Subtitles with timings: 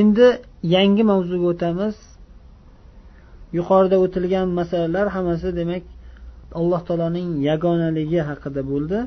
[0.00, 0.28] endi
[0.74, 1.96] yangi mavzuga o'tamiz.
[3.58, 5.84] Yuqorida o'tilgan masalalar hammasi demak
[6.60, 8.98] alloh taoloning yagonaligi haqida bo'ldi.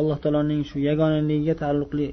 [0.00, 2.08] Alloh taoloning shu yagonaligiga taalluqli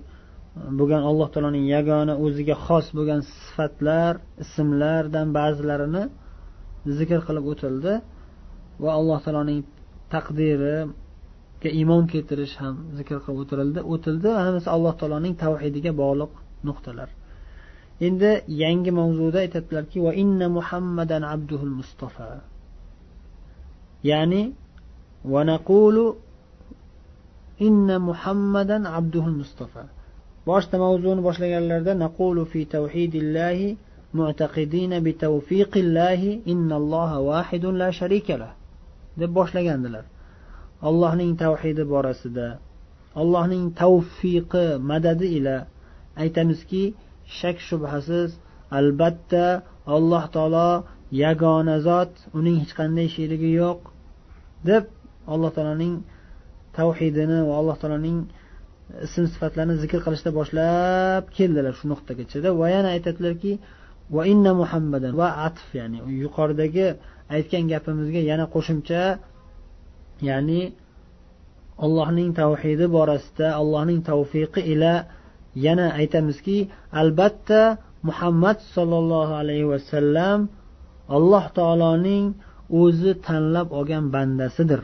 [0.80, 4.14] bo'lgan alloh taoloning yagona o'ziga xos bo'lgan sifatlar
[4.44, 6.04] ismlardan ba'zilarini
[6.98, 7.94] zikr qilib o'tildi
[8.84, 9.60] va alloh taoloning
[10.14, 16.32] taqdiriga iymon keltirish ham zikr qilib o'tirildi o'tildi hammasi alloh taoloning tavhidiga bog'liq
[16.68, 17.10] nuqtalar.
[18.02, 22.42] Endi yangi mavzuda aytadilarki va inna muhammadan abduhul mustafa
[24.04, 24.54] ya'ni
[25.24, 26.16] va naqulu
[27.60, 29.84] inna muhammadan abduhul mustafa
[30.46, 33.78] boshida mavzuni boshlaganlarida naqulu fi tavhidillahi
[34.14, 38.54] mu'taqidina bi tawfiqillahi innalloha vahidun la sharika lah.
[39.18, 40.06] deb boshlagandilar.
[40.82, 42.60] Allohning tavhidi borasida
[43.22, 45.56] allohning tavfiqi madadi ila
[46.24, 46.84] aytamizki
[47.40, 48.30] shak shubhasiz.
[48.80, 49.64] Albatta
[49.96, 50.70] alloh taolo
[51.12, 53.80] yagona zot uning hech qanday sherigi yo'q
[54.70, 54.84] deb
[55.34, 55.96] alloh taoloning
[56.78, 58.20] tavhidini va alloh taoloning
[59.06, 63.54] ism sifatlarini zikr qilishda boshlab keldilar shu nuqtagachada va yana aytadilarki
[64.16, 66.88] va inna muhammadan va atf ya'ni yuqoridagi
[67.36, 69.02] aytgan gapimizga yana qo'shimcha
[70.30, 70.62] ya'ni
[71.86, 74.94] allohning tavhidi borasida allohning tavfiqi ila
[75.56, 76.58] yana aytamizki
[77.02, 80.40] albatta muhammad sollallohu alayhi vasallam
[81.18, 82.26] alloh taoloning
[82.82, 84.82] o'zi tanlab olgan bandasidir.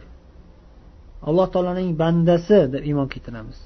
[1.28, 3.60] Alloh taoloning bandasi deb iymon keltiramiz.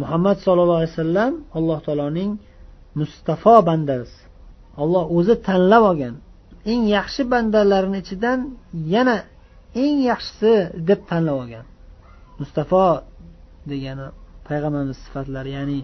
[0.00, 2.30] Muhammad sollallohu alayhi vasallam alloh taoloning
[3.00, 4.18] mustafo bandasi.
[4.82, 6.14] Olloh o'zi tanlab olgan
[6.72, 8.38] eng yaxshi bandalarni ichidan
[8.94, 9.16] yana
[9.82, 10.54] eng yaxshisi
[10.88, 11.66] deb tanlab olgan.
[12.40, 12.86] Mustafo
[13.70, 14.06] degani
[14.50, 15.78] payg'ambarimiz sifatlari ya'ni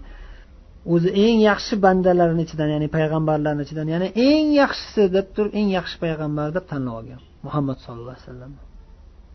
[0.94, 5.96] o'zi eng yaxshi bandalarni ichidan ya'ni payg'ambarlarni ichidan ya'ni eng yaxshisi deb turib eng yaxshi
[6.04, 8.52] payg'ambar deb tanlab olgan muhammad sallallohu alayhi vasallam.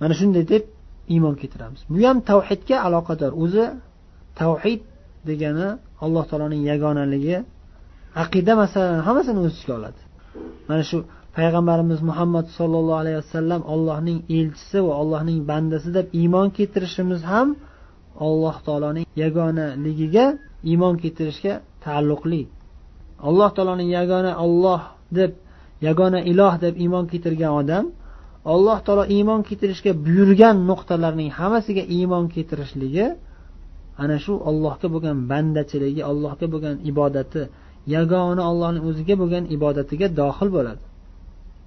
[0.02, 0.64] Mana shunday deb
[1.14, 1.81] iymon keltiramiz.
[1.92, 3.31] Bu ham tavhidga aloqador.
[3.44, 3.66] O'zi
[4.42, 4.81] tavhid
[5.30, 5.68] degani
[6.06, 7.38] alloh taoloning yagonaligi
[8.24, 10.02] aqida masalalarini hammasini o'z ichiga oladi.
[10.70, 10.98] Mana shu
[11.38, 17.48] payg'ambarimiz muhammad sollallohu alayhi vasallam allohning elchisi va allohning bandasi deb iymon keltirishimiz ham
[18.28, 20.25] alloh taoloning yagonaligiga
[20.72, 21.53] iymon keltirishga
[21.86, 22.42] taalluqli.
[23.28, 24.81] Alloh taoloning yagona olloh
[25.18, 25.31] deb
[25.88, 27.86] yagona iloh deb iymon keltirgan odam
[28.53, 33.08] alloh taolo iymon keltirishga buyurgan nuqtalarning hammasiga iymon keltirishligi
[34.03, 37.42] ana shu allohga bo'lgan bandachiligi allohga bo'lgan ibodati
[37.96, 40.84] yagona allohning o'ziga bo'lgan ibodatiga dohil bo'ladi.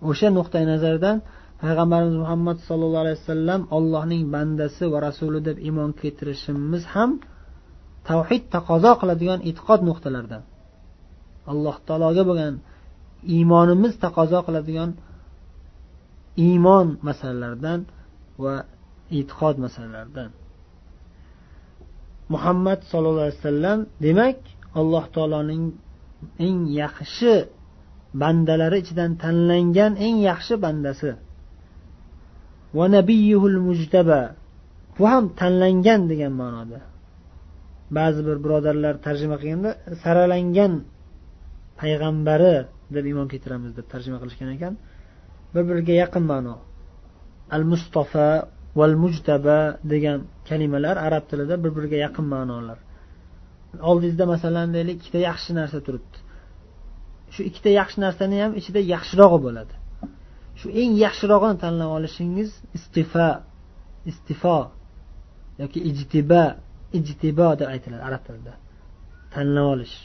[0.09, 1.17] O'sha nuqtai nazardan
[1.63, 7.11] payg'ambarimiz muhammad sallallohu alayhi vasallam allohning bandasi va rasuli deb iymon keltirishimiz ham
[8.09, 10.43] tavhid taqozo qiladigan e'tiqod nuqtalaridan.
[11.53, 12.55] Alloh taologa bo'lgan
[13.35, 14.91] iymonimiz taqozo qiladigan
[16.47, 17.81] iymon masalalaridan
[18.43, 18.55] va
[19.19, 20.31] e'tiqod masalalaridan.
[22.35, 24.39] Muhammad sollallohu alayhi vasallam demak
[24.81, 25.65] alloh taoloning
[26.47, 27.35] eng yaxshi
[28.23, 31.11] bandalari ichidan tanlangan eng yaxshi bandasi
[32.79, 34.21] va nabiyuhul mujtaba
[34.97, 36.81] bu ham tanlangan degan ma'noda.
[37.99, 39.71] Ba'zi bir birodarlar tarjima qilganda
[40.03, 40.73] saralangan
[41.81, 42.55] payg'ambari
[42.95, 44.75] deb iymon keltiramiz deb tarjima qilishgan ekan.
[45.55, 46.55] Bir biriga yaqin ma'no.
[47.57, 48.29] Al mustafa
[48.79, 49.59] val mujtaba
[49.93, 50.19] degan
[50.49, 52.79] kalimalar arab tilida bir biriga yaqin ma'nolar.
[53.91, 56.19] Oldingizda masalan deylik ikkita yaxshi narsa turibdi.
[57.35, 59.75] Shu ikkita yaxshi narsani ham ichida yaxshirog'i bo'ladi.
[60.59, 63.29] Shu eng yaxshirog'ini tanlab olishingiz istifo
[64.11, 64.59] istifo
[65.63, 66.43] yoki ijtiba
[66.99, 68.55] ijtibo deb aytiladi arab tilida.
[69.35, 69.97] Tanlab olish.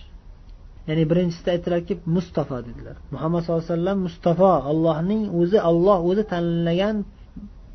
[0.87, 2.95] Ya'ni birinchisida aytiladiki mustafo dedilar.
[3.13, 6.95] Muhammad sallallohu alayhi vasallam mustafo allohning o'zi olloh o'zi tanlagan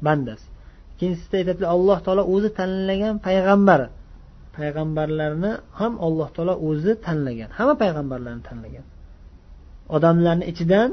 [0.07, 0.47] bandasi.
[0.93, 3.87] Ikkinchisida aytadilar alloh taolo o'zi tanlagan payg'ambari
[4.57, 7.51] payg'ambarlarni ham alloh taolo o'zi tanlagan.
[7.59, 8.85] Hamma payg'ambarlarni tanlagan.
[9.97, 10.91] Odamlarni ichidan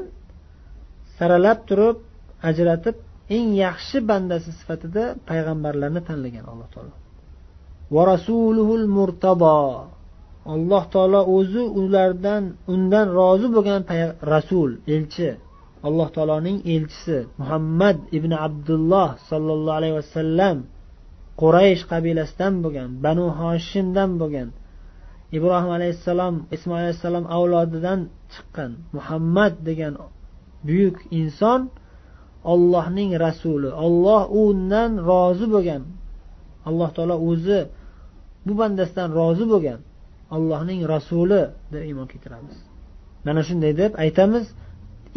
[1.20, 1.96] saralab turib
[2.48, 2.96] ajratib
[3.36, 6.94] eng yaxshi bandasi sifatida payg'ambarlarni tanlagan alloh taolo.
[7.94, 9.56] Va rasuluhul murtabo
[10.54, 13.80] alloh taolo o'zi ulardan undan rozi bo'lgan
[14.32, 15.30] rasul elchi.
[15.88, 20.56] Alloh taoloning elchisi muhammad ibn abdulloh sollallohu alayhi vasallam
[21.40, 24.48] quraysh qabilasidan bo'lgan banu hoshimdan bo'lgan
[25.36, 28.00] ibrohim alayhissalom ismoil alayhissalom avlodidan
[28.32, 29.94] chiqqan muhammad degan
[30.66, 31.60] buyuk inson
[32.52, 33.70] ollohning rasuli.
[33.86, 35.82] Olloh undan rozi bo'lgan.
[36.68, 37.60] Alloh taolo o'zi
[38.46, 39.80] bu bandasidan rozi bo'lgan.
[40.36, 41.42] Allohning rasuli
[41.72, 42.56] deb iymon keltiramiz.
[43.26, 44.44] Mana shunday deb aytamiz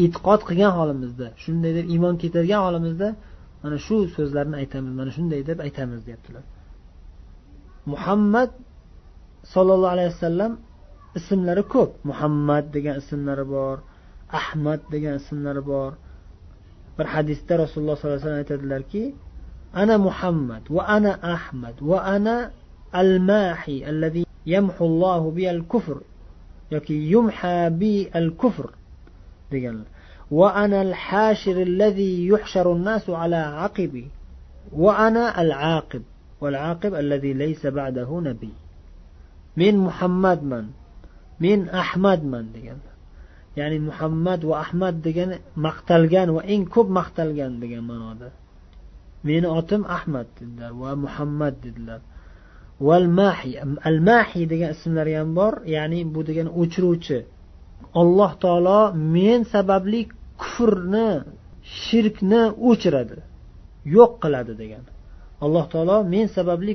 [0.03, 3.09] e'tiqod qilgan holimizda shunday deb iymon keltirgan holimizda
[3.63, 6.43] mana shu so'zlarni aytamiz mana shunday deb aytamiz deyaptilar.
[7.91, 8.49] Muhammad
[9.53, 10.51] sollallohu alayhi vasallam
[11.19, 11.91] ismlari ko'p.
[12.09, 13.77] Muhammad degan ismlari bor
[14.40, 15.92] ahmad degan ismlari bor
[16.98, 19.04] bir hadisda rasululloh sollallohu alayhi vasallam aytadilarki
[19.72, 22.36] ana muhammad va ana ahmad va ana
[22.92, 24.22] al mahi alladhi
[24.54, 25.98] yamhu allohu bi al kufr
[26.74, 28.66] yoki yumha bi al kufr
[29.52, 29.88] deganlar
[30.30, 34.08] وأنا الحاشر الذي يحشر الناس على عقبي
[34.72, 36.02] وأنا العاقب
[36.40, 38.52] والعاقب الذي ليس بعده نبي
[39.56, 40.66] من محمد من
[41.40, 42.91] من أحمد من degan
[43.59, 45.35] ya'ni muhammad va ahmad degani
[45.65, 48.27] maqtalgan va eng ko'p maqtalgan degan ma'noda.
[49.27, 52.01] Meni otim ahmad dedilar va muhammad dedilar.
[52.87, 53.51] Val mahi
[53.89, 57.19] al mahi degan ismlari ham bor ya'ni bu degani o'chiruvchi.
[58.01, 58.81] Alloh taolo
[59.15, 60.01] men sababli
[60.41, 61.09] kufrni
[61.83, 63.17] shirkni o'chiradi
[63.95, 64.83] yo'q qiladi degan.
[65.45, 66.73] Alloh taolo men sababli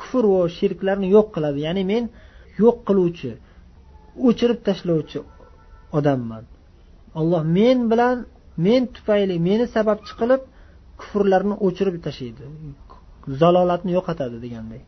[0.00, 1.58] kufr va shirklarni yo'q qiladi.
[1.66, 2.04] Ya'ni men
[2.62, 3.30] yo'q qiluvchi
[4.26, 5.18] o'chirib tashlovchi
[5.98, 6.44] odamman.
[7.20, 8.16] Olloh men bilan
[8.66, 10.42] men tufayli meni sababchi qilib
[11.00, 12.44] kufrlarni o'chirib tashlaydi.
[13.40, 14.80] Zalolatni yo'qotadi deganday.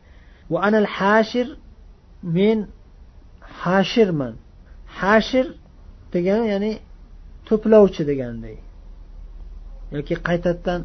[0.51, 1.47] Va anal hashir
[2.37, 2.57] men
[3.63, 4.33] hashirman.
[4.99, 5.45] Hashir
[6.13, 6.71] degani ya'ni
[7.47, 8.55] to'plovchi deganday.
[9.95, 10.81] Yoki qaytadan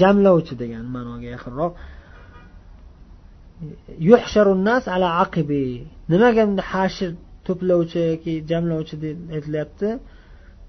[0.00, 1.72] jamlovchi degan ma'noga yaqinroq.
[4.08, 5.66] Yuhsharunnas ala aqibi.
[6.12, 7.10] Nimaga bunda hashir
[7.46, 9.88] to'plovchi yoki jamlovchi deb aytilyapti.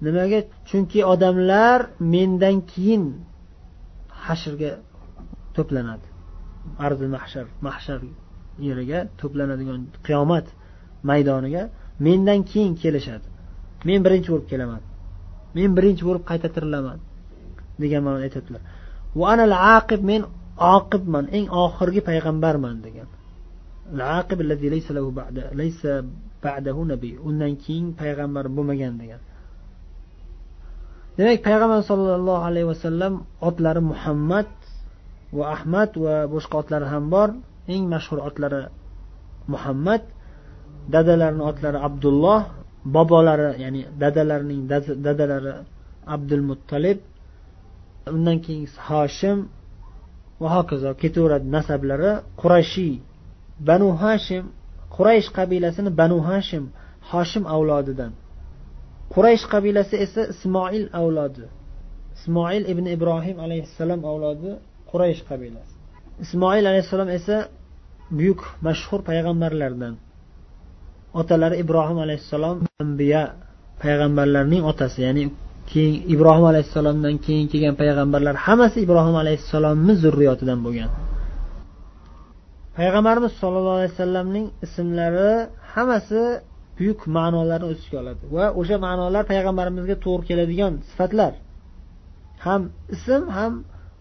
[0.05, 0.39] Nimaga?
[0.69, 1.79] Chunki odamlar
[2.13, 3.03] mendan keyin
[4.25, 4.71] hashrga
[5.55, 6.07] to'planadi.
[6.85, 7.99] Arzi mahshar mahshar
[8.67, 10.47] yeriga to'planadigan qiyomat
[11.09, 11.63] maydoniga
[12.05, 13.27] mendan keyin kelishadi.
[13.87, 14.81] Men birinchi bo'lib kelaman.
[15.57, 16.99] Men birinchi bo'lib qayta tirilaman
[17.83, 18.61] degan ma'noda aytyaptilar.
[19.77, 20.21] Aqib men
[20.75, 23.09] oqibman eng oxirgi payg'ambarman degan.
[27.27, 29.21] Undan keyin payg'ambar bo'lmagan degan.
[31.17, 33.13] Demak payg'ambar sollallohu alayhi vasallam
[33.47, 34.49] otlari muhammad
[35.37, 37.29] va ahmad va boshqa otlari ham bor.
[37.73, 38.61] Eng mashhur otlari
[39.53, 40.01] muhammad
[40.93, 42.39] dadalarini otlari abdulloh
[42.95, 44.61] bobolari ya'ni dadalarining
[45.05, 45.53] dadalari
[46.15, 46.99] abdul muttalib
[48.15, 49.37] undan keyin hoshim
[50.41, 52.11] va hokazo ketaveradi nasablari
[52.41, 52.95] qurashiy
[53.67, 54.43] banu hashim
[54.95, 56.63] quraysh qabilasini banu hashim
[57.11, 58.11] hoshim avlodidan.
[59.13, 61.45] Quraysh qabilasi esa ismoil avlodi.
[62.17, 64.51] Ismoil ibn ibrohim alayhissalom avlodi
[64.91, 65.73] quraysh qabilasi.
[66.25, 67.37] Ismoil alayhissalom esa
[68.17, 69.93] buyuk mashhur payg'ambarlardan.
[71.19, 73.21] Otalari ibrohim alayhissalom ambiya
[73.83, 75.23] payg'ambarlarning otasi ya'ni
[75.71, 80.89] keyin ibrohim alayhissalomdan keyin kelgan payg'ambarlar hammasi ibrohim alayhissalomni zurriyotidan bo'lgan.
[82.77, 85.31] Payg'ambarimiz sollallohu alayhi vasallamning ismlari
[85.73, 86.21] hammasi
[86.77, 88.23] buyuk ma'nolarni o'z ichiga oladi.
[88.35, 91.33] Va o'sha ma'nolar payg'ambarimizga to'g'ri keladigan sifatlar.
[92.45, 92.61] Ham
[92.95, 93.53] ism ham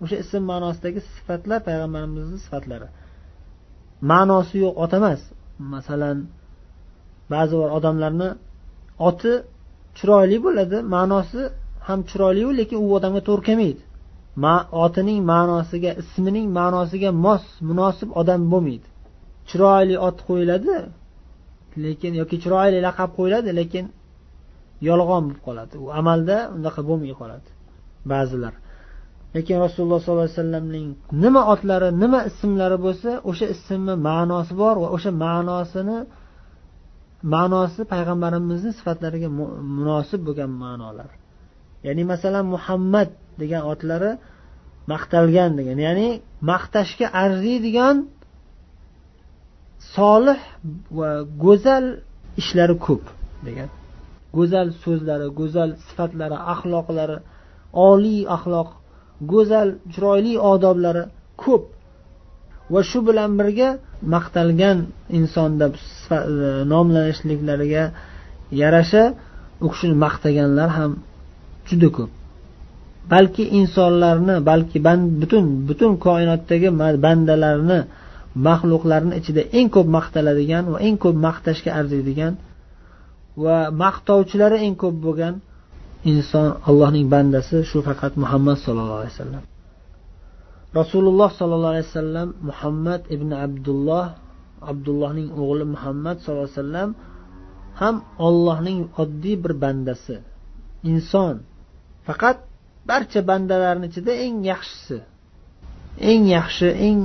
[0.03, 2.89] o'sha ism ma'nosidagi sifatlar payg'ambarimizni sifatlari.
[4.11, 5.21] Ma'nosi yo'q ot emas.
[5.75, 6.19] Masalan
[7.33, 8.29] ba'zi bir odamlarni
[9.09, 9.33] oti
[9.99, 11.41] chiroyli bo'ladi ma'nosi
[11.87, 13.83] ham chiroyliyu lekin u odamga to'g'ri kelmaydi.
[14.37, 18.89] Ma, otining ma'nosiga ismining ma'nosiga mos munosib odam bo'lmaydi.
[19.49, 20.77] Chiroyli ot qo'yiladi
[21.85, 23.85] lekin yoki chiroyli laqab qo'yiladi lekin
[24.89, 25.75] yolg'on bo'lib qoladi.
[25.85, 27.49] U amalda unaqa bo'lmay qoladi
[28.13, 28.55] ba'zilar.
[29.37, 30.89] Lekin rasululloh sollallohu alayhi vasallamning
[31.25, 35.99] nima otlari nima ismlari bo'lsa o'sha ismni ma'nosi bor va o'sha ma'nosini
[37.35, 39.29] ma'nosi payg'ambarimizni sifatlariga
[39.79, 41.11] munosib bo'lgan ma'nolar.
[41.87, 43.09] Ya'ni masalan muhammad
[43.41, 44.13] degan otlari
[44.93, 45.79] maqtalgan degan.
[45.87, 46.09] Ya'ni
[46.51, 47.97] maqtashga arziydigan
[49.97, 50.41] solih
[50.99, 51.11] va
[51.45, 51.85] go'zal
[52.41, 53.05] ishlari ko'p
[53.47, 53.69] degan.
[54.37, 57.19] Go'zal so'zlari go'zal sifatlari axloqlari
[57.91, 58.69] oliy axloq
[59.33, 61.05] go'zal chiroyli odoblari
[61.43, 61.65] ko'p.
[62.73, 63.69] Va shu bilan birga
[64.15, 64.79] maqtalgan
[65.19, 65.77] insonda e,
[66.73, 67.85] nomlanishliklariga
[68.61, 69.05] yarasha
[69.65, 70.93] u kishini maqtaganlar ham
[71.69, 72.11] juda ko'p.
[73.11, 74.79] Balki insonlarni balki
[75.21, 76.69] butun butun koinotdagi
[77.05, 77.79] bandalarni
[78.47, 82.35] maxluqlarni ichida eng ko'p maqtaladigan va eng ko'p maqtashga arziydigan
[83.45, 85.35] va maqtovchilari eng ko'p bo'lgan
[86.13, 89.45] inson allohning bandasi shu faqat muhammad sollallohu alayhi vasallam.
[90.81, 94.07] Rasululloh sollallohu alayhi vasallam muhammad ibn abdulloh
[94.71, 96.91] abdullohning o'g'li muhammad sallallohu alayhi vasallam
[97.81, 97.95] ham
[98.27, 100.17] ollohning oddiy bir bandasi.
[100.91, 101.35] Inson.
[102.07, 102.37] Faqat
[102.89, 104.99] barcha bandalarni ichida eng yaxshisi
[106.11, 107.01] eng yaxshi eng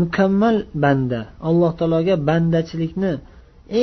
[0.00, 3.12] mukammal banda alloh taologa bandachilikni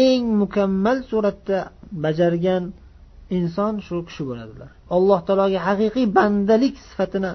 [0.03, 1.57] eng mukammal suratda
[2.03, 2.63] bajargan
[3.37, 4.69] inson shu kishi bo'ladilar.
[4.95, 7.31] Alloh taologa haqiqiy bandalik sifatini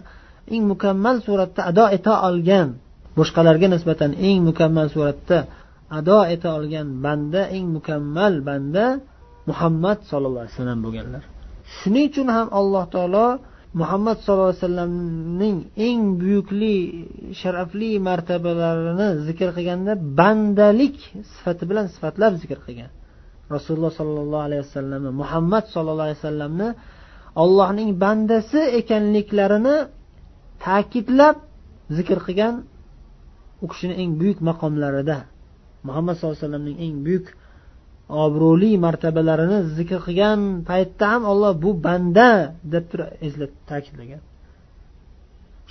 [0.55, 2.69] eng mukammal suratda ado eta olgan
[3.17, 5.39] boshqalarga nisbatan eng mukammal suratda
[5.99, 8.85] ado eta olgan banda eng mukammal banda
[9.49, 11.23] muhammad sollallohu alayhi vasallam bo'lganlar.
[11.77, 13.27] Shuning uchun ham alloh taolo
[13.81, 15.57] muhammad sallallohu alayhi vasallamning
[15.89, 16.77] eng buyukli
[17.41, 20.97] sharafli martabalarini zikr qilganda bandalik
[21.33, 22.91] sifati bilan sifatlab zikr qilgan.
[23.55, 26.69] Rasululloh sollallohu alayhi vasallamni muhammad sollallohu alayhi vasallamni
[27.43, 29.77] allohning bandasi ekanliklarini
[30.65, 31.37] ta'kidlab
[31.97, 32.55] zikr qilgan
[33.65, 35.19] u kishini eng buyuk maqomlarida
[35.89, 37.27] muhammad sallallohu alayhi vasallamning eng buyuk
[38.24, 42.30] obro'li martabalarini zikr qilgan paytda ham olloh bu banda
[42.74, 44.22] deb turib eslat ta'kidlagan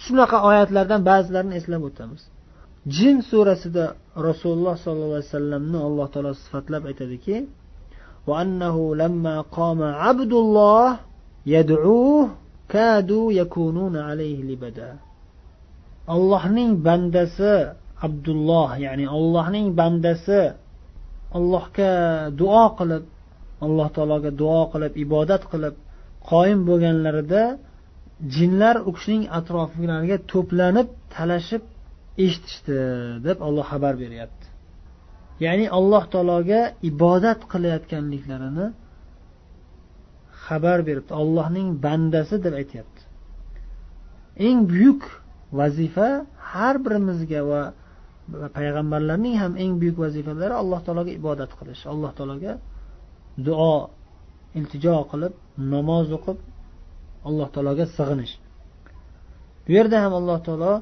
[0.04, 2.22] shunaqa oyatlardan ba'zilarini eslab o'tamiz
[2.96, 3.84] jin surasida
[4.28, 7.36] rasululloh sollallohu alayhi vasallamni alloh taolo sifatlab aytadiki
[8.30, 10.86] وأنه لما قام عبد الله
[11.46, 12.28] يدعوه
[12.68, 14.90] كادوا يكونون عليه لبدا
[16.14, 17.74] allohning bandasi
[18.06, 20.54] abdulloh ya'ni allohning bandasi
[21.37, 21.91] allohga
[22.41, 23.03] duo qilib
[23.65, 25.75] alloh taologa duo qilib ibodat qilib
[26.29, 27.43] qoyim bo'lganlarida
[28.35, 31.63] jinlar u kishining atroflariga to'planib talashib
[32.25, 32.79] eshitishdi
[33.27, 34.45] deb olloh xabar beryapti.
[35.45, 36.61] Ya'ni alloh taologa
[36.91, 38.67] ibodat qilayotganliklarini
[40.45, 41.11] xabar beribdi.
[41.21, 43.01] Allohning bandasi deb aytyapti.
[44.47, 45.03] Eng buyuk
[45.59, 46.09] vazifa
[46.51, 47.61] har birimizga va
[48.57, 51.83] payg'ambarlarning ham eng buyuk vazifalari alloh taologa ibodat qilish.
[51.93, 52.53] Alloh taologa
[53.47, 53.73] duo
[54.57, 55.33] iltijo qilib
[55.73, 56.37] namoz o'qib
[57.27, 58.33] alloh taologa sig'inish.
[59.65, 60.73] Bu yerda ham alloh taolo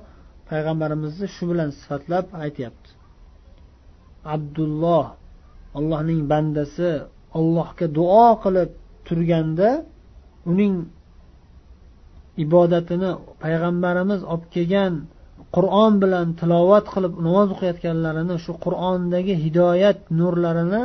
[0.50, 2.90] payg'ambarimizni shu bilan sifatlab aytyapti.
[4.36, 5.06] Abdulloh
[5.78, 6.90] allohning bandasi
[7.40, 8.70] allohga duo qilib
[9.08, 9.70] turganda
[10.52, 10.74] uning
[12.44, 13.12] ibodatini
[13.44, 14.94] payg'ambarimiz olib kelgan
[15.56, 20.84] qur'on bilan tilovat qilib namoz o'qiyotganlarini shu qur'ondagi hidoyat nurlarini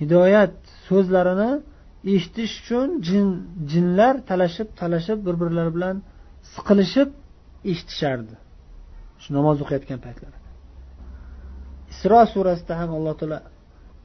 [0.00, 0.54] hidoyat
[0.88, 1.50] so'zlarini
[2.14, 3.26] eshitish uchun jin
[3.72, 5.96] jinlar talashib talashib bir birlari bilan
[6.54, 7.08] siqilishib
[7.72, 8.34] eshitishardi.
[9.22, 10.40] Shu namoz o'qiyotgan paytlarida
[11.92, 13.38] isro surasida ham alloh taolo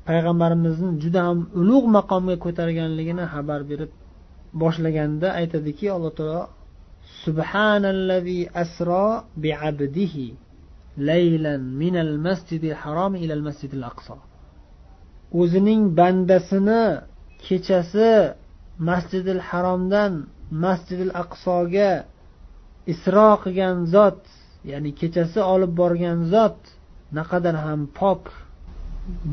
[0.09, 3.91] payg'ambarimizni juda ham ulug' maqomga ko'targanligini xabar berib
[4.61, 6.41] boshlaganda aytadiki alloh taolo
[7.25, 10.15] سبحان الذي أسرى بعبده
[10.97, 14.17] ليلا من المسجد الحرام إلى المسجد الأقصى
[15.41, 16.83] o'zining bandasini
[17.45, 18.11] kechasi
[18.89, 20.13] masjidil haromdan
[20.63, 21.91] masjidil aqsoga
[22.93, 24.21] isro qilgan zot
[24.71, 26.59] ya'ni kechasi olib borgan zot
[27.17, 28.21] naqadar ham pok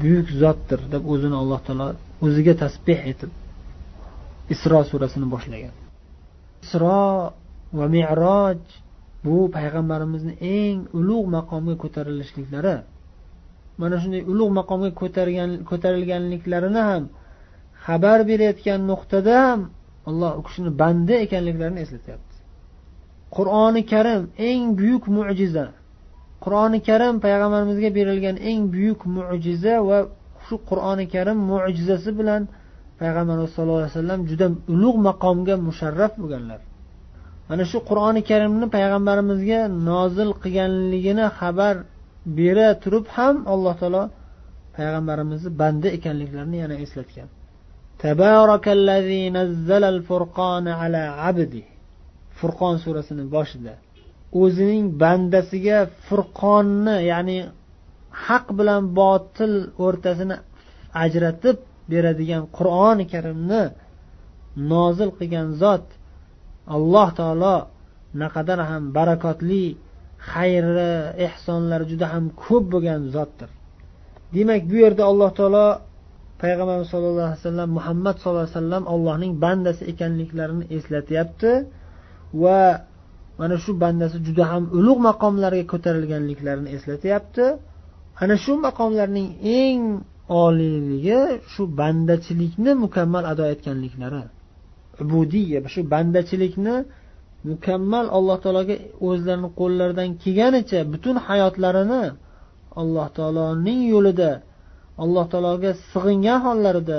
[0.01, 1.89] buyuk zotdir deb o'zini alloh taolo
[2.27, 3.31] o'ziga tasbeh etib
[4.55, 5.75] isro surasini boshlagan.
[6.65, 6.99] Isro
[7.79, 8.59] va meroj
[9.25, 12.77] bu payg'ambarimizni eng ulug' maqomga ko'tarilishliklari
[13.81, 17.05] mana shunday ulug' maqomga ko'targan ko'tarilganliklarini ham
[17.85, 19.39] xabar berayotgan nuqtada
[20.11, 22.37] alloh u kishini banda ekanliklarini eslatyapti.
[23.37, 25.67] Qur'oni karim eng buyuk mo'jiza
[26.45, 29.99] qur'oni karim payg'ambarimizga berilgan eng buyuk mo'jiza va
[30.47, 32.43] shu qur'oni karim mo'jizasi bilan
[33.01, 36.61] payg'ambarimiz sallallohu alayhi vasallam juda ulug' maqomga musharraf bo'lganlar.
[37.49, 41.75] Mana shu qur'oni karimni payg'ambarimizga nozil qilganligini xabar
[42.39, 44.03] bera turib ham alloh taolo
[44.77, 47.29] payg'ambarimizni banda ekanliklarini yana eslatgan.
[52.39, 53.75] Furqon surasini boshida.
[54.43, 57.39] O'zining bandasiga furqonni ya'ni
[58.27, 60.37] haq bilan botil o'rtasini
[61.05, 61.57] ajratib
[61.93, 63.63] beradigan qur'oni karimni
[64.73, 65.87] nozil qilgan zot
[66.77, 67.57] alloh taolo
[68.23, 69.65] naqadar ham barakotli
[70.31, 70.93] xayri
[71.27, 73.51] ehsonlari juda ham ko'p bo'lgan zotdir.
[74.35, 75.67] Demak bu yerda alloh taolo
[76.43, 81.51] payg'ambarimiz sollallohu alayhi vasallam muhammad sallallohu alayhi vasallam allohning bandasi ekanliklarini eslatyapti
[82.43, 82.61] va
[83.41, 87.45] mana shu bandasi juda ham ulug' maqomlarga ko'tarilganliklarini eslatyapti.
[88.23, 89.29] Ana shu maqomlarning
[89.63, 89.81] eng
[90.45, 91.21] oliyligi
[91.53, 94.23] shu bandachilikni mukammal ado etganliklari.
[95.01, 96.77] Ubudiya shu bandachilikni
[97.49, 98.77] mukammal alloh taologa
[99.09, 102.03] o'zlarini qo'llaridan kelganicha butun hayotlarini
[102.81, 104.31] alloh taoloning yo'lida
[105.03, 106.99] alloh taologa sig'ingan hollarida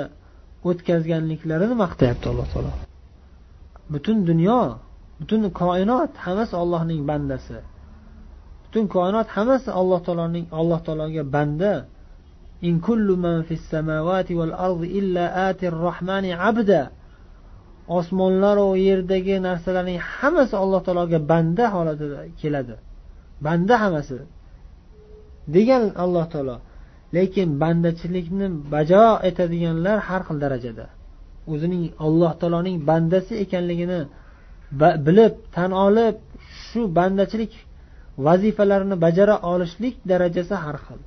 [0.68, 2.72] o'tkazganliklarini maqtayapti alloh taolo.
[3.92, 4.60] Butun dunyo
[5.20, 7.58] butun koinot hammasi ollohning bandasi.
[8.64, 11.74] Butun koinot hammasi alloh taoloning alloh taologa banda.
[12.68, 16.80] In kullu man fis samawati val ardi illa atir rahmani abda.
[17.98, 22.74] Osmonlaru yerdagi narsalarning hammasi alloh taologa banda holatida keladi.
[23.46, 24.16] Banda hammasi.
[25.54, 26.56] Degan alloh taolo.
[27.16, 30.86] Lekin bandachilikni bajo etadiganlar har xil darajada.
[31.52, 34.00] O'zining alloh taoloning bandasi ekanligini
[35.06, 36.16] bilib tan olib
[36.64, 37.52] shu bandachilik
[38.26, 41.00] vazifalarini bajara olishlik darajasi har xil.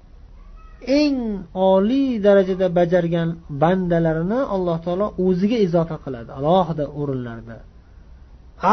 [0.81, 1.17] Eng
[1.53, 3.29] oliy darajada bajargan
[3.61, 6.29] bandalarini alloh taolo o'ziga izofa qiladi.
[6.39, 7.57] Alohida o'rinlarda.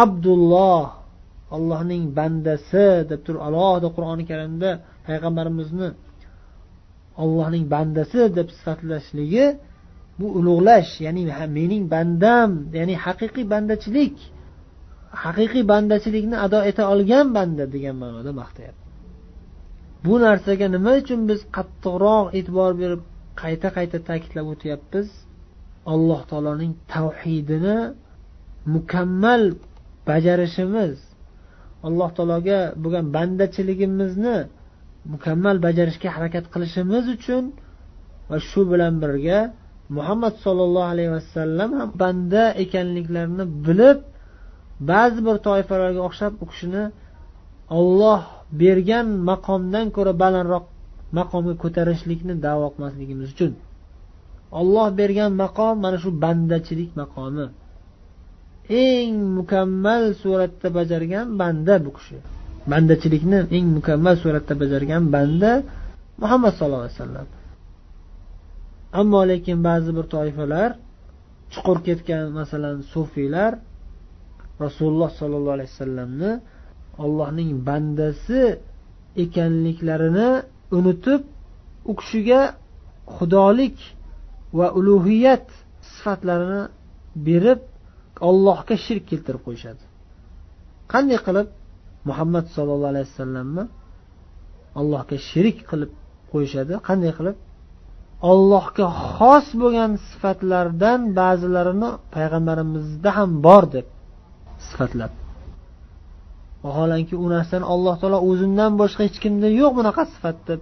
[0.02, 0.84] Abdulloh
[1.56, 4.70] allohning bandasi deb turib alohida qur'oni karimda
[5.06, 5.88] payg'ambarimizni
[7.23, 9.46] ollohning bandasi deb sifatlashligi
[10.18, 11.23] bu ulug'lash ya'ni
[11.58, 14.16] mening bandam ya'ni haqiqiy bandachilik
[15.25, 18.84] haqiqiy bandachilikni ado eta olgan banda degan ma'noda maqtayapti.
[20.04, 23.02] Bu narsaga nima uchun biz qattiqroq e'tibor berib
[23.42, 25.08] qayta qayta ta'kidlab o'tyapmiz?
[25.92, 27.78] Alloh taoloning tavhidini
[28.75, 29.42] mukammal
[30.08, 30.96] bajarishimiz
[31.87, 34.37] alloh taologa bo'lgan bandachiligimizni
[35.12, 37.44] mukammal bajarishga harakat qilishimiz uchun
[38.30, 39.38] va shu bilan birga
[39.96, 43.99] muhammad sollallohu alayhi vasallam ham banda ekanliklarini bilib
[44.90, 46.84] ba'zi bir toifalarga o'xshab u kishini
[47.78, 48.20] olloh
[48.61, 50.64] bergan maqomdan ko'ra balandroq
[51.18, 53.52] maqomga ko'tarishlikni davo qilmasligimiz uchun.
[54.61, 57.46] Olloh bergan maqom mana shu bandachilik maqomi.
[58.84, 62.18] Eng mukammal suratda bajargan banda bu kishi.
[62.73, 65.52] Bandachilikni eng mukammal suratda bajargan banda
[66.23, 67.26] muhammad sallallohu alayhi vasallam.
[69.00, 70.70] Ammo lekin ba'zi bir toifalar
[71.52, 73.52] chuqur ketgan masalan sufiylar
[74.64, 76.31] rasululloh sollallohu alayhi vasallamni
[77.04, 78.42] ollohning bandasi
[79.24, 80.30] ekanliklarini
[80.78, 81.22] unutib
[81.90, 82.40] u kishiga
[83.16, 83.76] xudolik
[84.59, 85.46] va ulug'iyat
[85.94, 86.62] sifatlarini
[87.26, 87.61] berib
[88.28, 89.83] ollohga shirk keltirib qo'yishadi.
[90.92, 91.48] Qanday qilib?
[92.09, 93.64] Muhammad sollallohu alayhi vasallamni
[94.80, 95.92] allohga shirik qilib
[96.33, 96.72] qo'yishadi.
[96.88, 97.37] Qanday qilib?
[98.30, 103.87] Ollohga xos bo'lgan sifatlardan ba'zilarini payg'ambarimizda ham bor deb
[104.68, 105.12] sifatlab.
[106.64, 110.61] Vaholanki u narsani alloh taolo o'zimdan boshqa hech kimda yo'q bunaqa sifat deb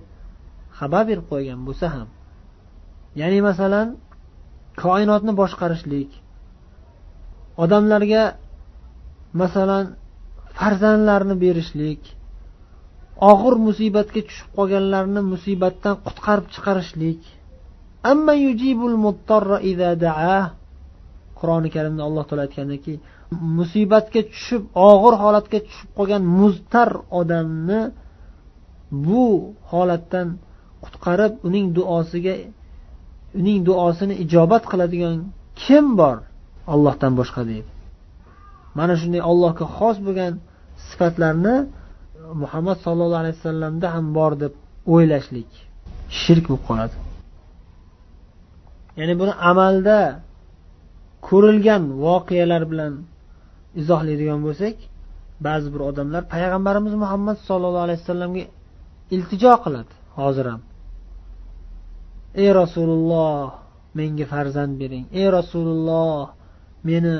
[0.79, 2.09] xabar berib qo'ygan bo'lsa ham.
[3.21, 3.88] Ya'ni masalan
[4.83, 6.11] koinotni boshqarishlik
[7.65, 8.23] odamlarga
[9.43, 9.85] masalan
[10.59, 12.03] farzandlarni berishlik
[13.31, 17.21] og'ir musibatga tushib qolganlarni musibatdan qutqarib chiqarishlik.
[21.38, 22.95] Qur'oni karimda alloh taolo aytgandaki
[23.59, 26.90] musibatga tushib og'ir holatga tushib qolgan muztar
[27.21, 27.81] odamni
[29.07, 29.25] bu
[29.71, 30.29] holatdan
[30.85, 32.35] qutqarib uning duosiga
[33.40, 35.16] uning duosini ijobat qiladigan
[35.62, 36.16] kim bor?
[36.75, 37.71] Ollohdan boshqa deydi.
[38.79, 40.33] Mana shunday allohga xos bo'lgan
[40.88, 41.57] sifatlarni
[42.42, 44.53] muhammad sollallohu alayhi vasallamda ham bor deb
[44.95, 45.51] o'ylashlik
[46.21, 46.97] shirk bo'lib qoladi.
[48.99, 49.99] Ya'ni buni amalda
[51.29, 52.92] ko'rilgan voqealar bilan
[53.81, 54.77] izohlaydigan bo'lsak
[55.47, 58.45] ba'zi bir odamlar payg'ambarimiz muhammad sollallohu alayhi vasallamga
[59.15, 59.93] iltijo qiladi.
[60.19, 60.63] Hozir ham.
[62.43, 63.47] Ey rasululloh
[63.99, 65.05] menga farzand bering.
[65.21, 66.23] Ey rasululloh
[66.89, 67.15] meni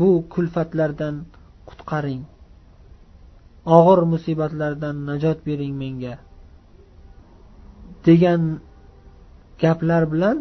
[0.00, 1.14] bu kulfatlardan
[1.68, 2.22] qutqaring.
[3.76, 6.14] Og'ir musibatlardan najot bering menga
[8.06, 8.42] degan
[9.62, 10.36] gaplar bilan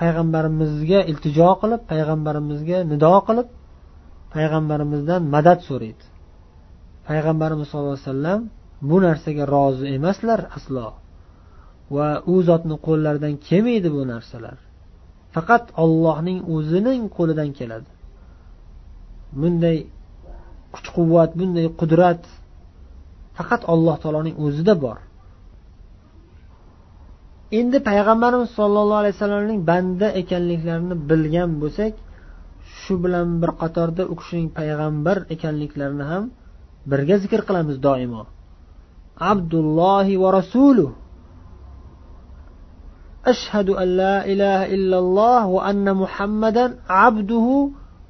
[0.00, 3.48] payg'ambarimizga iltijo qilib payg'ambarimizga nido qilib
[4.34, 6.04] payg'ambarimizdan madad so'raydi.
[7.08, 8.40] Payg'ambarimiz sallallohu alayhi vasallam
[8.90, 10.86] bu narsaga rozi emaslar aslo.
[11.96, 14.58] Va u zotni qo'llaridan kelmaydi bu narsalar.
[15.34, 17.90] Faqat ollohning o'zining qo'lidan keladi.
[19.40, 19.76] Bunday
[20.74, 22.22] kuch quvvat bunday qudrat
[23.38, 24.98] faqat alloh taoloning o'zida bor.
[27.58, 31.94] Endi payg'ambarimiz sollallohu alayhi vasallamning banda ekanliklarini bilgan bo'lsak
[32.80, 36.24] shu bilan bir qatorda u kishining payg'ambar ekanliklarini ham
[36.90, 38.22] birga zikr qilamiz doimo.
[39.32, 40.86] Abdullohi va rasulu
[43.32, 46.70] ashhadu an la ilaha illalloh va anna muhammadan
[47.06, 47.56] abduhu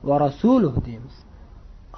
[0.09, 1.15] va rasuluh deymiz.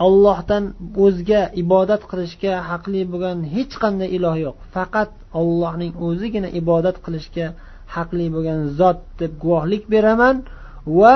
[0.07, 0.65] Allohdan
[1.05, 4.57] o'zga ibodat qilishga haqli bo'lgan hech qanday iloh yo'q.
[4.75, 7.47] Faqat ollohning o'zigina ibodat qilishga
[7.97, 10.37] haqli bo'lgan zot deb guvohlik beraman
[11.01, 11.15] va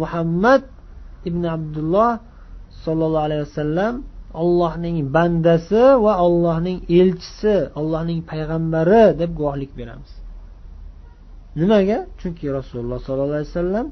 [0.00, 0.62] muhammad
[1.28, 2.10] ibn abdulloh
[2.84, 3.94] sollallohu alayhi vasallam
[4.42, 10.12] ollohning bandasi va ollohning elchisi ollohning payg'ambari deb guvohlik beramiz.
[11.60, 11.98] Nimaga?
[12.20, 13.86] Chunki rasululloh sollallohu alayhi vasallam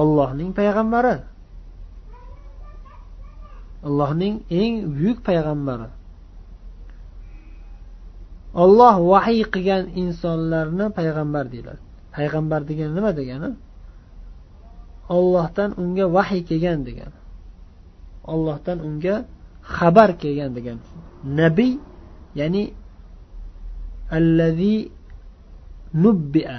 [0.00, 1.16] ollohning payg'ambari.
[3.88, 5.88] Allohning eng buyuk payg'ambari.
[8.62, 11.80] Olloh vahiy qilgan insonlarni payg'ambar deyiladi.
[12.16, 13.50] Payg'ambar degani nima degani?
[15.08, 17.22] Ollohdan unga vahiy kelgan degani
[18.24, 19.26] ollohdan unga
[19.62, 20.78] xabar kelgan degan.
[21.24, 21.78] Nabiy
[22.34, 22.74] ya'ni
[24.10, 24.90] allazi
[25.94, 26.58] nubbi'a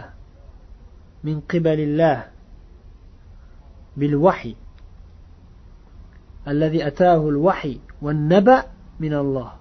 [1.23, 2.17] min qibalillah
[3.99, 4.55] bil vahiy
[6.49, 8.57] allazi atahu al vahiy va naba
[8.99, 9.51] min alloh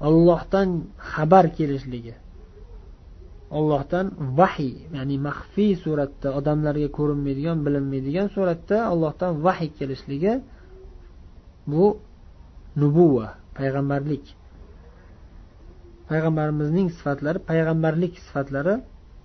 [0.00, 0.68] ollohdan
[1.12, 2.14] xabar kelishligi.
[3.58, 4.06] Ollohdan
[4.40, 10.32] vahiy ya'ni maxfiy suratda odamlarga ko'rinmaydigan bilinmaydigan suratda ollohdan vahiy kelishligi
[11.72, 11.84] bu
[12.80, 14.24] nubuva payg'ambarlik.
[16.10, 18.74] Payg'ambarimizning sifatlari payg'ambarlik sifatlari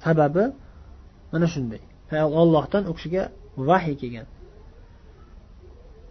[0.05, 0.43] sababi
[1.31, 1.81] mana shunday.
[2.41, 3.23] Ollohdan u kishiga
[3.69, 4.27] vahiy kelgan.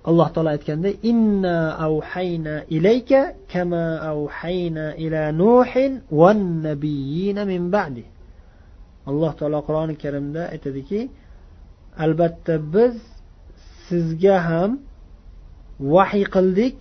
[0.09, 3.21] Alloh taolo aytganda inna avhayna ilayka
[3.53, 8.05] kama avhayna ila nuhin van nabiyina min ba'di.
[9.11, 11.01] Alloh taolo qur'oni karimda aytadiki
[12.05, 12.95] albatta biz
[13.87, 14.71] sizga ham
[15.95, 16.79] vahiy qildik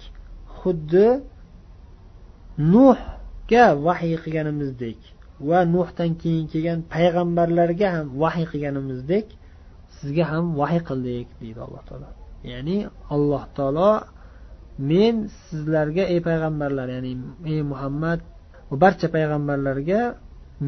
[0.59, 1.07] xuddi
[2.73, 4.99] nuhga vahiy qilganimizdek
[5.49, 9.27] va nuhdan keyin kelgan payg'ambarlarga ham vahiy qilganimizdek
[9.97, 12.24] sizga ham vahiy qildik deydi alloh taolo.
[12.51, 12.77] Ya'ni
[13.15, 13.91] alloh taolo
[14.89, 15.15] men
[15.47, 17.11] sizlarga ey payg'ambarlar ya'ni
[17.53, 18.19] ey muhammad
[18.69, 20.01] va barcha payg'ambarlarga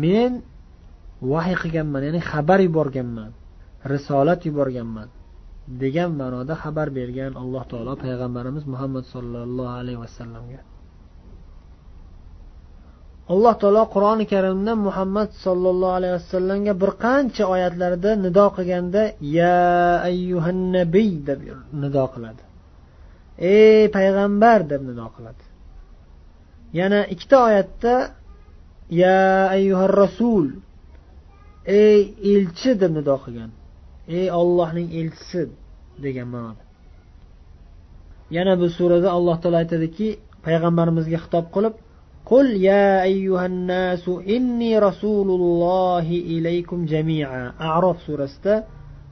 [0.04, 0.32] men
[1.32, 3.32] vahiy qilganman ya'ni xabar yuborganman
[3.94, 5.10] risolat yuborganman
[5.82, 10.60] degan ma'noda xabar bergan alloh taolo payg'ambarimiz muhammad sollallohu alayhi vasallamga.
[13.34, 19.02] Alloh taolo qur'oni karimda muhammad sollallohu alayhi vasallamga bir qancha oyatlarda nido qilganda
[19.38, 19.58] ya
[20.10, 21.40] ayyuhan nabiy deb
[21.84, 22.44] nido qiladi.
[23.56, 25.44] Ey payg'ambar deb nido qiladi.
[26.80, 27.94] Yana ikkita oyatda
[29.02, 29.20] ya
[29.56, 30.46] ayyuhar rasul
[31.82, 32.00] ey
[32.34, 33.52] elchi deb nido qilgan.
[34.18, 35.42] Ey ollohning elchisi
[36.04, 36.64] degan ma'noda.
[38.36, 40.08] Yana bu surada alloh taolo aytadiki
[40.46, 41.76] payg'ambarimizga xitob qilib
[42.27, 48.67] قل يا أيها الناس إني رسول الله إليكم جميعا أعراف surasida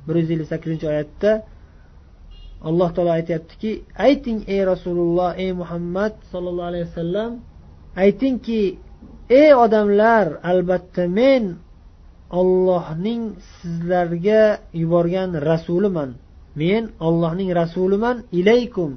[0.08, 1.30] bir yuz ellik sakkizinchi oyatda
[2.68, 3.70] alloh taolo aytyaptiki
[4.06, 7.30] ayting ey rasululloh ey muhammad sollallohu alayhi vasallam
[8.04, 8.62] aytingki
[9.40, 11.44] ey odamlar albatta men
[12.40, 13.22] ollohning
[13.56, 14.42] sizlarga
[14.82, 16.10] yuborgan rasuliman
[16.62, 18.90] men ollohning rasuliman ilaykum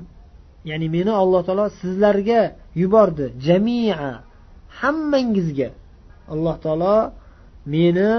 [0.71, 2.41] Ya'ni meni alloh taolo sizlarga
[2.81, 4.11] yubordi jamia
[4.81, 5.69] hammangizga.
[6.33, 6.97] Alloh taolo
[7.75, 8.11] meni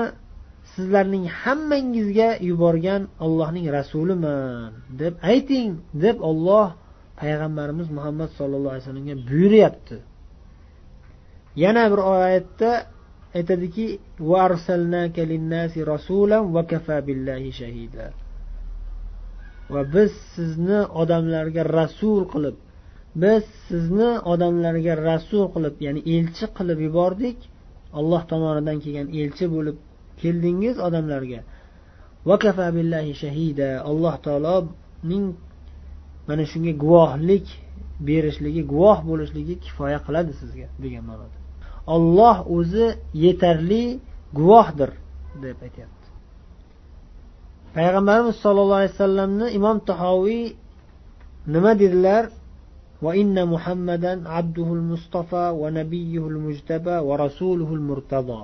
[0.73, 5.69] sizlarning hammangizga yuborgan ollohning rasuliman deb ayting
[6.03, 6.67] deb olloh
[7.19, 9.97] payg'ambarimiz muhammad sollallohu alayhi vasallamga buyuryapti.
[11.63, 12.71] Yana bir oyatda
[13.37, 13.85] aytadiki
[19.73, 22.55] va biz sizni odamlarga rasul qilib
[23.15, 27.37] biz sizni odamlarga rasul qilib ya'ni elchi qilib yubordik.
[27.99, 29.77] Alloh tomonidan kelgan elchi bo'lib
[30.21, 31.39] keldingiz odamlarga.
[32.29, 33.69] Vakafa billahi shahida.
[33.89, 35.25] Alloh taoloning
[36.27, 37.45] mana shunga guvohlik
[38.07, 41.37] berishligi guvoh bo'lishligi kifoya qiladi sizga degan ma'noda.
[41.95, 42.85] Olloh o'zi
[43.25, 43.83] yetarli
[44.39, 44.91] guvohdir
[45.43, 45.98] deb aytyapti.
[47.76, 50.44] payg'ambarimiz sollallohu alayhi vasallamni imom tahoviy
[51.54, 52.24] nima dedilar
[53.04, 58.42] وإن محمدا عبده المصطفى ونبيه المجتبى ورسوله المرتضى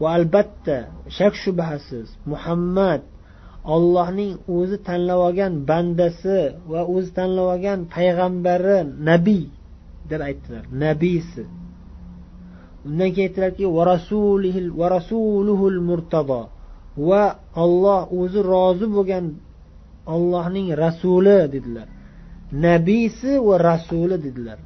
[0.00, 3.00] وألبتة شك shubhasiz muhammad
[3.74, 6.40] ollohning o'zi tanlab olgan bandasi
[6.72, 8.78] va o'zi tanlab olgan payg'ambari
[9.10, 9.44] nabiy
[10.10, 11.44] deb aytdilar nabiysi
[12.86, 13.64] undan keyin aytdilarki
[15.88, 16.40] murtado
[17.07, 17.23] va
[17.63, 19.25] olloh o'zi rozi bo'lgan
[20.15, 21.87] ollohning rasuli dedilar.
[22.65, 24.59] Nabiysi va rasuli dedilar.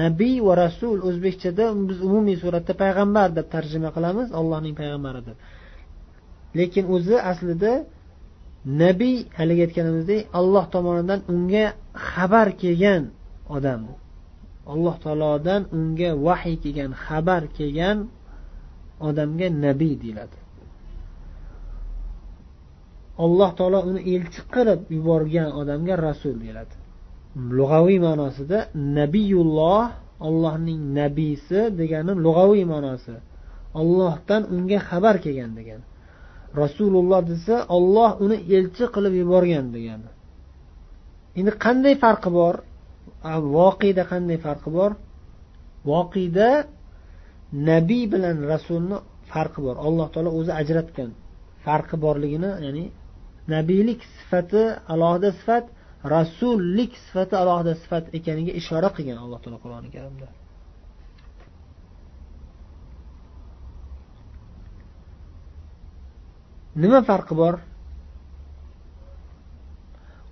[0.00, 5.38] Nabiy va rasul o'zbekchada biz umumiy suratda payg'ambar deb tarjima qilamiz allohning payg'ambari deb
[6.58, 7.72] lekin o'zi aslida
[8.82, 11.64] nabiy haligi aytganimizdek alloh tomonidan unga
[12.08, 13.02] xabar kelgan
[13.56, 13.82] odam.
[14.72, 17.98] Alloh taolodan unga vahiy kelgan xabar kelgan
[19.08, 20.36] odamga nabiy deyiladi.
[23.24, 26.74] Alloh taolo uni elchi qilib yuborgan odamga rasul deyiladi
[27.58, 28.58] lug'aviy ma'nosida
[28.98, 29.84] nabiyulloh
[30.28, 33.14] ollohning nabiysi degani lug'aviy ma'nosi.
[33.80, 35.84] Ollohdan unga xabar kelgan degani
[36.62, 40.10] rasululloh desa olloh uni elchi qilib yuborgan degani
[41.38, 42.54] endi qanday farqi bor?
[43.56, 44.92] Voqeda qanday farqi bor?
[45.90, 46.48] Voqeda
[47.70, 48.96] nabiy bilan rasulni
[49.32, 49.76] farqi bor.
[49.86, 51.10] Alloh taolo o'zi ajratgan
[51.64, 52.84] farqi borligini ya'ni
[53.52, 55.64] nabiylik sifati alohida sifat
[56.14, 60.28] rasullik sifati alohida sifat ekaniga ishora qilgan alloh taolo qur'oni karimda.
[66.82, 67.54] Nima farqi bor?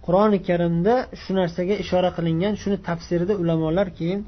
[0.06, 4.20] Qur'oni karimda shu narsaga ishora qilingan shuni tafsirida ulamolar keyin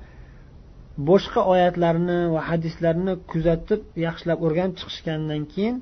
[1.10, 5.76] boshqa oyatlarni va hadislarni kuzatib yaxshilab o'rganib chiqishgandan keyin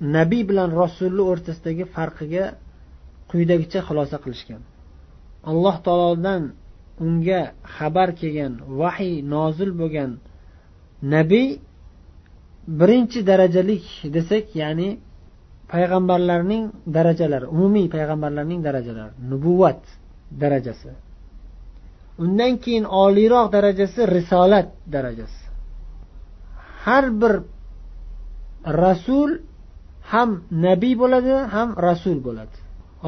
[0.00, 2.44] nabiy bilan rasulni o'rtasidagi farqiga
[3.30, 4.62] quyidagicha xulosa qilishgan.
[5.50, 6.42] Alloh taolodan
[7.06, 7.40] unga
[7.76, 10.10] xabar kelgan vahiy nozil bo'lgan
[11.14, 11.48] nabiy
[12.80, 13.84] birinchi darajalik
[14.16, 14.88] desak ya'ni
[15.72, 16.64] payg'ambarlarning
[16.96, 19.82] darajalari umumiy payg'ambarlarning darajalari nubuvvat
[20.42, 20.90] darajasi.
[22.24, 25.42] Undan keyin oliyroq darajasi risolat darajasi.
[26.84, 27.34] Har bir
[28.82, 29.30] rasul
[30.12, 30.30] ham
[30.66, 32.56] nabiy bo'ladi ham rasul bo'ladi.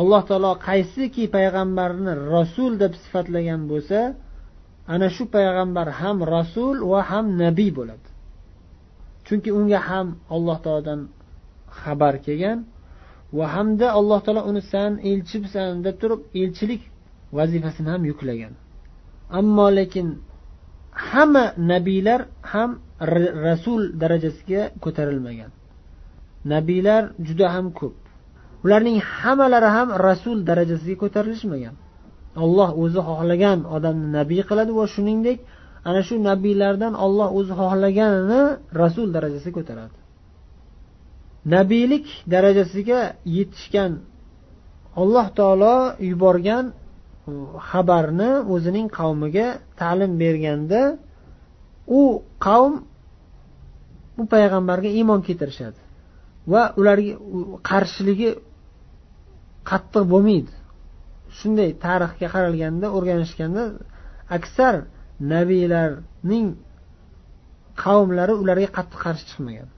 [0.00, 4.00] Alloh taolo qaysiki payg'ambarni rasul deb sifatlagan bo'lsa
[4.94, 8.08] ana shu payg'ambar ham rasul va ham nabiy bo'ladi.
[9.26, 11.00] Chunki unga ham alloh taolodan
[11.80, 12.58] xabar kelgan
[13.36, 16.82] va hamda alloh taolo uni san elchisan deb turib elchilik
[17.36, 18.54] vazifasini ham yuklagan.
[19.40, 20.08] Ammo lekin
[21.10, 22.20] hamma nabiylar
[22.52, 22.70] ham
[23.46, 25.50] rasul darajasiga ko'tarilmagan.
[26.52, 27.96] Nabiylar juda ham ko'p.
[28.64, 31.74] Ularning hammalari ham rasul darajasiga ko'tarilishmagan.
[32.44, 35.38] Olloh o'zi xohlagan odamni nabiy qiladi va shuningdek
[35.88, 38.42] ana shu nabiylardan olloh o'zi xohlaganini
[38.82, 39.96] rasul darajasiga ko'taradi.
[41.54, 43.00] Nabiylik darajasiga
[43.36, 43.92] yetishgan
[45.02, 45.76] alloh taolo
[46.10, 46.64] yuborgan
[47.70, 49.46] xabarni o'zining qavmiga
[49.80, 50.82] ta'lim berganda
[51.98, 52.02] u
[52.46, 52.74] qavm
[54.16, 55.80] bu payg'ambarga iymon keltirishadi.
[56.52, 57.14] Va ularga
[57.70, 58.30] qarshiligi
[59.70, 60.52] qattiq bo'lmaydi.
[61.38, 63.62] Shunday tarixga qaralganda o'rganishganda
[64.36, 64.74] aksar
[65.32, 66.46] nabiylarning
[67.84, 69.68] qavmlari ularga qattiq qarshi chiqmagan.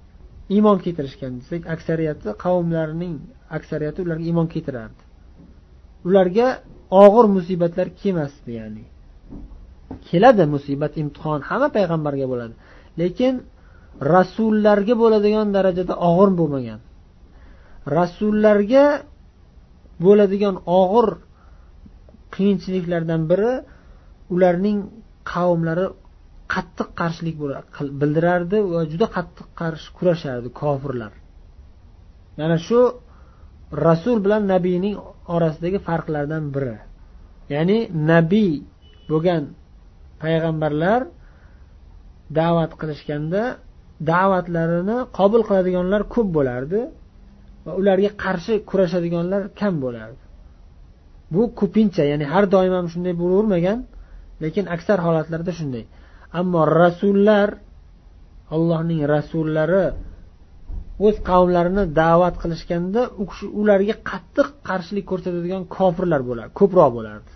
[0.55, 3.15] Iymon keltirishgan desak aksariyati qavmlarining
[3.57, 5.03] aksariyati ularga iymon keltirardi.
[6.09, 6.49] Ularga
[7.05, 8.85] og'ir musibatlar kelmasdi ya'ni.
[10.09, 12.55] Keladi musibat imtihon hamma payg'ambarga bo'ladi.
[13.01, 13.35] Lekin
[14.15, 16.81] rasullarga bo'ladigan darajada og'ir bo'lmagan.
[17.99, 18.85] Rasullarga
[20.05, 21.09] bo'ladigan og'ir
[22.35, 23.53] qiyinchiliklardan biri
[24.35, 24.79] ularning
[25.33, 25.87] qavmlari
[26.55, 27.37] qattiq qarshilik
[28.01, 31.13] bildirardi va juda qattiq qarshi kurashardi kofirlar.
[32.39, 32.81] Mana shu
[33.87, 34.95] rasul bilan nabiyning
[35.35, 36.77] orasidagi farqlardan biri.
[37.55, 37.79] Ya'ni
[38.13, 38.53] nabiy
[39.11, 39.43] bo'lgan
[40.23, 41.01] payg'ambarlar
[42.39, 43.43] da'vat qilishganda
[44.11, 46.81] da'vatlarini qabul qiladiganlar ko'p bo'lardi
[47.67, 50.23] va ularga qarshi kurashadiganlar kam bo'lardi.
[51.35, 53.79] Bu ko'pincha ya'ni har doim ham shunday bo'lavermagan
[54.43, 55.85] lekin aksar holatlarda shunday.
[56.41, 57.49] Ammo rasullar
[58.57, 59.85] allohning rasullari
[61.07, 67.31] o'z qavmlarini da'vat qilishganda u kishi ularga qattiq qarshilik ko'rsatadigan kofirlar bo'lardi ko'proq bo'lardi.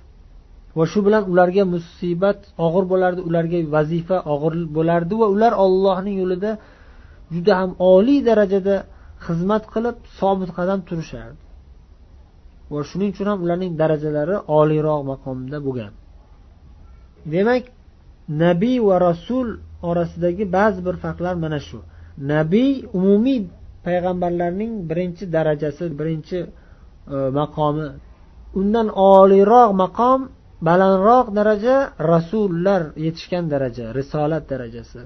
[0.76, 6.50] Va shu bilan ularga musibat og'ir bo'lardi ularga vazifa og'ir bo'lardi va ular ollohning yo'lida
[7.34, 8.76] juda ham oliy darajada
[9.26, 11.40] xizmat qilib sobit qadam turishardi.
[12.72, 15.92] Va shuning uchun ham ularning darajalari oliyroq maqomda bo'lgan.
[17.34, 17.64] Demak
[18.44, 19.46] nabiy va rasul
[19.90, 21.78] orasidagi ba'zi bir farqlar mana shu.
[22.32, 23.40] Nabiy umumiy
[23.86, 26.38] payg'ambarlarning birinchi darajasi birinchi
[27.14, 27.88] e, maqomi.
[28.60, 30.20] Undan oliyroq maqom
[30.68, 31.76] balandroq daraja
[32.12, 35.02] rasullar yetishgan daraja risolat darajasi.